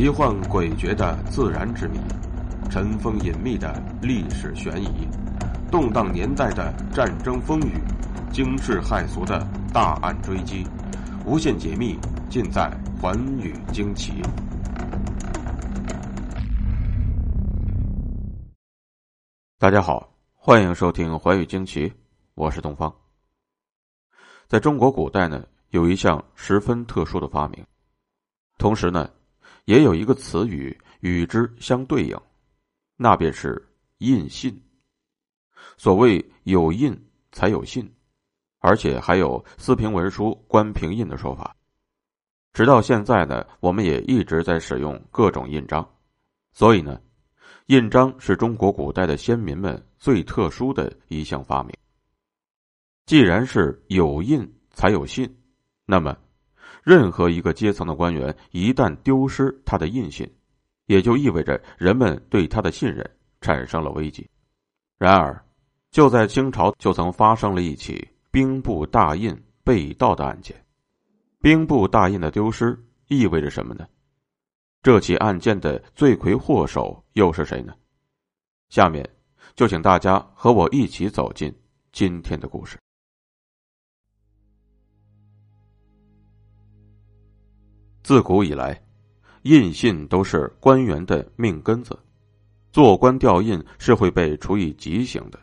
[0.00, 1.98] 奇幻诡谲的自然之谜，
[2.70, 5.06] 尘封隐秘的历史悬疑，
[5.70, 7.74] 动荡年代的战争风雨，
[8.32, 10.66] 惊世骇俗的大案追击，
[11.26, 11.98] 无限解密
[12.30, 14.22] 尽在《寰宇惊奇》。
[19.58, 21.90] 大家好，欢迎收听《寰宇惊奇》，
[22.32, 22.90] 我是东方。
[24.48, 27.62] 在中国古代呢，有一项十分特殊的发明，
[28.56, 29.06] 同时呢。
[29.70, 32.20] 也有一个词语与之相对应，
[32.96, 33.64] 那便是
[33.98, 34.60] 印信。
[35.76, 36.92] 所谓有印
[37.30, 37.88] 才有信，
[38.58, 41.54] 而且还有四平文书官平印的说法。
[42.52, 45.88] 直到现在呢，我们也一直在使用各种印章。
[46.52, 47.00] 所以呢，
[47.66, 51.72] 印章是中国古代的先民们最特殊的一项发明。
[53.06, 55.32] 既然是有印才有信，
[55.86, 56.18] 那么。
[56.82, 60.30] 任何一个阶层的官员一旦丢失他的印信，
[60.86, 63.08] 也就意味着人们对他的信任
[63.40, 64.28] 产生了危机。
[64.98, 65.44] 然而，
[65.90, 70.56] 就在清朝就曾发生了一起兵部大印被盗的案件。
[71.40, 72.78] 兵部大印的丢失
[73.08, 73.86] 意味着什么呢？
[74.82, 77.74] 这起案件的罪魁祸首又是谁呢？
[78.68, 79.08] 下面
[79.54, 81.54] 就请大家和我一起走进
[81.92, 82.78] 今天的故事。
[88.10, 88.76] 自古以来，
[89.42, 91.96] 印信都是官员的命根子，
[92.72, 95.38] 做官掉印是会被处以极刑的。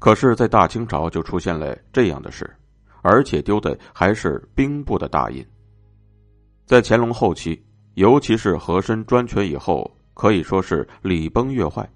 [0.00, 2.52] 可是，在大清朝就出现了这样的事，
[3.00, 5.46] 而且丢的还是兵部的大印。
[6.64, 11.88] 在乾隆后期，尤其是和珅专权以后，可以说是礼崩乐坏。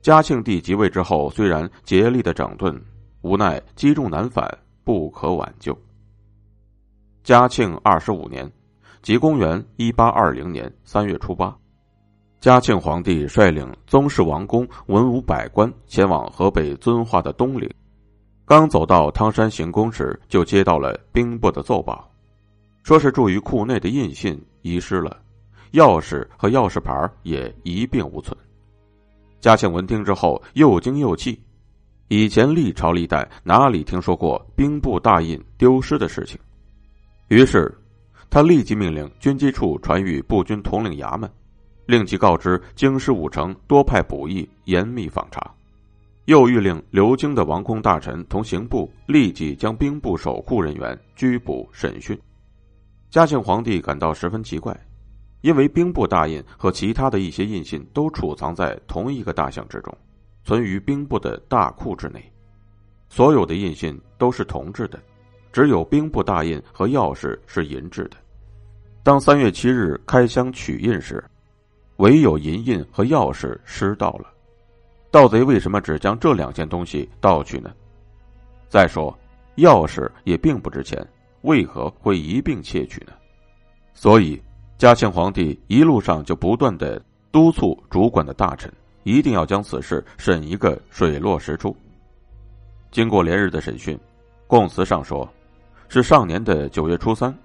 [0.00, 2.82] 嘉庆帝即位之后，虽然竭力的整顿，
[3.20, 4.48] 无奈积重难返，
[4.82, 5.76] 不可挽救。
[7.22, 8.50] 嘉庆二十五年。
[9.02, 11.52] 即公元一八二零年三月初八，
[12.40, 17.68] 嘉庆皇帝率领宗室王公、文武百官前往河北遵化的东陵。
[18.44, 22.08] 刚走到汤山行宫时，就接到了兵部的奏报，
[22.84, 25.20] 说是住于库内的印信遗失了，
[25.72, 28.36] 钥匙和钥匙牌也一并无存。
[29.40, 31.42] 嘉庆闻听之后，又惊又气。
[32.06, 36.38] 以前历朝历代哪里听说过兵部大印丢失的事情？
[37.26, 37.76] 于是。
[38.32, 41.30] 他立即命令军机处传谕步军统领衙门，
[41.84, 45.54] 令其告知京师五城多派补役，严密访查。
[46.24, 52.18] 又谕令留京的王公大臣同刑部立即将兵部守库人员拘捕审讯。
[53.10, 54.74] 嘉庆皇帝感到十分奇怪，
[55.42, 59.94] 因为兵部大印和其他的一些印信都储藏在同一个大箱之中，
[60.42, 62.32] 存于兵部的大库之内，
[63.10, 64.98] 所有的印信都是铜制的，
[65.52, 68.16] 只有兵部大印和钥匙是银制的。
[69.04, 71.22] 当三月七日开箱取印时，
[71.96, 74.32] 唯有银印和钥匙失盗了。
[75.10, 77.72] 盗贼为什么只将这两件东西盗去呢？
[78.68, 79.12] 再说，
[79.56, 81.04] 钥匙也并不值钱，
[81.40, 83.12] 为何会一并窃取呢？
[83.92, 84.40] 所以，
[84.78, 87.02] 嘉庆皇帝一路上就不断的
[87.32, 91.76] 督促主管的大臣，一定要将此事审一个水落石出。
[92.92, 93.98] 经过连日的审讯，
[94.46, 95.28] 供词上说，
[95.88, 97.36] 是上年的九月初三。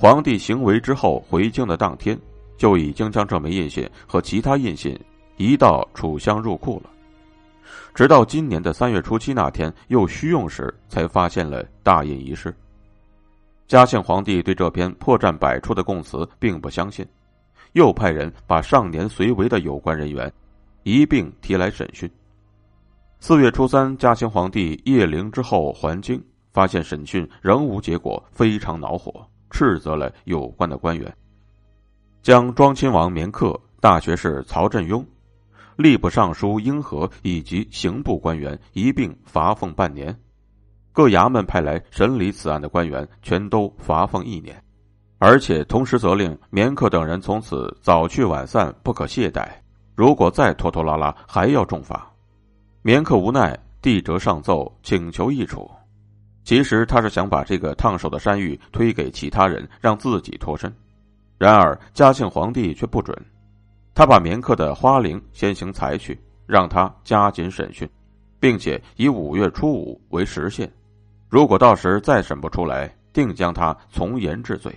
[0.00, 2.16] 皇帝行为之后回京的当天，
[2.56, 4.96] 就已经将这枚印信和其他印信
[5.38, 6.90] 移到储箱入库了。
[7.96, 12.54] 直到今年的三月初七那天又需用时，才发现了大印遗失。
[13.66, 17.04] 嘉庆皇帝对这篇破绽百出的供词并不相信，
[17.72, 20.32] 又派人把上年随为的有关人员
[20.84, 22.08] 一并提来审讯。
[23.18, 26.22] 四月初三，嘉庆皇帝谒陵之后还京，
[26.52, 29.28] 发现审讯仍无结果，非常恼火。
[29.50, 31.12] 斥责了有关的官员，
[32.22, 35.04] 将庄亲王绵克、大学士曹振庸、
[35.76, 40.16] 吏部尚书英和以及刑部官员一并罚俸半年，
[40.92, 44.60] 各衙门派来审理此案的官员全都罚俸一年，
[45.18, 49.48] 而且同时责令绵克等人从此早去晚散，不可懈怠。
[49.94, 52.08] 如果再拖拖拉拉，还要重罚。
[52.82, 55.68] 绵克无奈，递折上奏，请求议处。
[56.48, 60.74] 其实他是想把这个烫手的山芋推给其他人，让自己脱身。
[61.36, 63.14] 然而嘉庆皇帝却不准，
[63.94, 67.86] 他把绵克的花翎先行裁去，让他加紧审讯，
[68.40, 70.72] 并且以五月初五为时限。
[71.28, 74.74] 如果到时再审不出来，定将他从严治罪。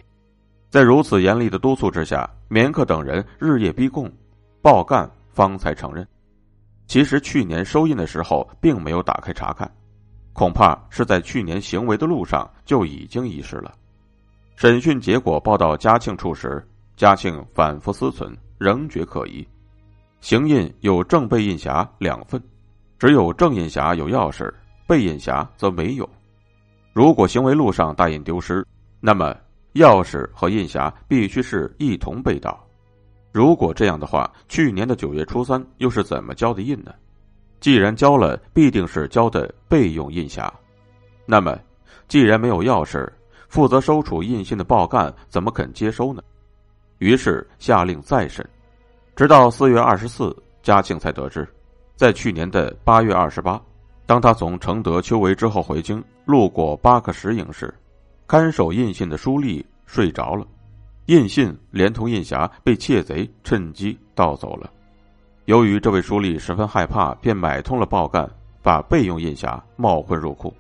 [0.70, 4.12] 在如此严厉的督促之下，绵克等人日夜逼供，
[4.62, 6.06] 报干方才承认。
[6.86, 9.72] 其实去年收印的时候，并没有打开查看。
[10.34, 13.74] 恐怕是在去年行为的路上就已经遗失了。
[14.56, 19.46] 审讯结果报到嘉庆处时，嘉庆反复思忖，仍觉可疑。
[20.20, 22.42] 行印有正背印匣两份，
[23.00, 24.54] 只有正印匣有钥匙，
[24.88, 26.08] 背印匣则没有。
[26.94, 28.66] 如果行为路上大印丢失，
[29.00, 29.36] 那么
[29.74, 32.64] 钥匙和印匣必须是一同被盗。
[33.32, 36.94] 如果这样的话，去年的九月初三又是怎么交的印呢？
[37.62, 40.52] 既然交了，必定是交的备用印匣。
[41.26, 41.58] 那么，
[42.08, 43.08] 既然没有钥匙，
[43.48, 46.22] 负责收储印信的报干怎么肯接收呢？
[46.98, 48.44] 于是下令再审。
[49.16, 51.48] 直到四月二十四，嘉庆才得知，
[51.96, 53.62] 在去年的八月二十八，
[54.08, 57.72] 当他从承德秋围之后回京，路过八克石营时，
[58.28, 60.48] 看守印信的书吏睡着了，
[61.06, 64.72] 印信连同印匣被窃贼趁机盗走了。
[65.46, 68.30] 由于这位书吏十分害怕，便买通了报干，
[68.62, 70.54] 把备用印匣冒混入库。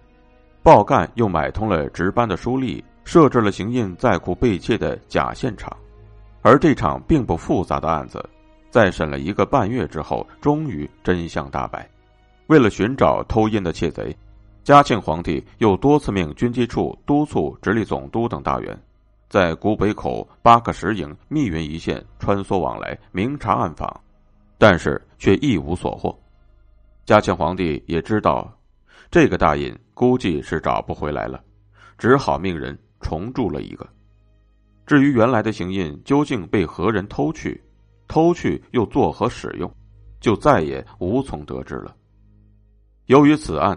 [0.64, 5.72] 报干又买通了值班的书吏，设置了行印在库被窃的假现场。
[6.42, 8.24] 而这场并不复杂的案子。
[8.72, 11.88] 在审了一个半月之后，终于真相大白。
[12.48, 14.16] 为了寻找偷印的窃贼，
[14.64, 18.80] 嘉庆皇帝又多次命军机处督促直隶总督等大员，
[19.30, 24.02] 在古北口、八克石营、密云一线穿梭往来，明察暗访，
[24.62, 26.16] 但是却一无所获。
[27.04, 28.56] 嘉庆皇帝也知道，
[29.10, 31.44] 这个大印估计是找不回来了，
[31.98, 33.90] 只好命人重铸了一个。
[34.86, 37.60] 至于原来的行印究竟被何人偷去？
[38.08, 39.74] 偷去又作何使用，
[40.20, 41.96] 就再也无从得知了。
[43.08, 43.76] 由于此案，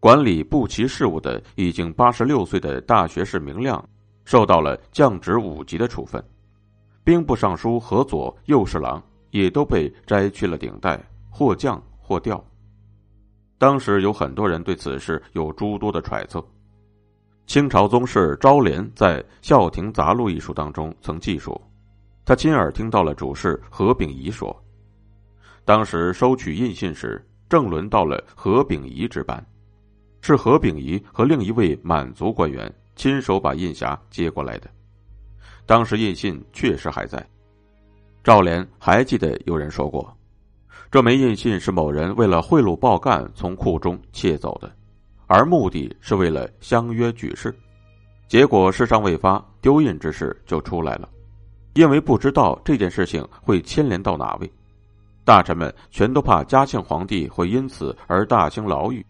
[0.00, 3.88] 管理步骑事务的已经八十六岁的大学士明亮，
[4.24, 6.20] 受到了降职五级的处分；
[7.04, 9.00] 兵部尚书何左、右侍郎
[9.30, 12.42] 也都被摘去了顶戴，或降或调。
[13.58, 16.44] 当时有很多人对此事有诸多的揣测。
[17.46, 21.60] 清朝宗室昭廉在《孝亭杂录》一书当中曾记述。
[22.24, 24.54] 他亲耳听到了主事何秉仪说
[25.64, 29.42] ：“当时收取印信时，正轮到了何秉仪值班，
[30.20, 34.68] 是何秉仪和另一位满族官员亲手把印匣接过来的。
[35.64, 37.26] 当时印信确实还在。
[38.28, 40.14] 赵连还记得有人说过，
[40.90, 44.70] 这枚印信是某人为了贿赂报干从库中窃走的，
[45.26, 47.58] 而目的是为了相约举事，
[48.26, 51.08] 结果事尚未发，丢印之事就出来了。”
[51.72, 54.52] 因为不知道这件事情会牵连到哪位，
[55.24, 59.02] 大臣们全都怕嘉庆皇帝会因此而大兴牢狱，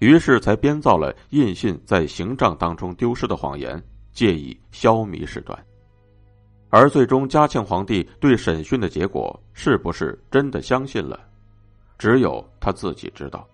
[0.00, 3.80] 于是才编造了印信在行帐当中丢失的谎言，
[4.12, 5.56] 借以消弭事端。
[6.74, 11.20] 而最终嘉庆皇帝对审讯的结果是不是真的相信了，
[11.98, 13.46] 只有他自己知道。